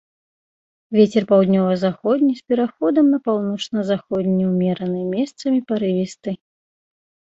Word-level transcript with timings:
Вецер 0.99 1.23
паўднёва-заходні 1.31 2.31
з 2.39 2.43
пераходам 2.53 3.05
на 3.17 3.21
паўночна-заходні 3.27 4.43
ўмераны, 4.55 5.01
месцамі 5.15 5.59
парывісты. 5.73 6.31